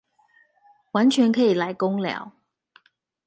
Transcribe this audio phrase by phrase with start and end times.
[0.93, 2.31] 完全可以來工寮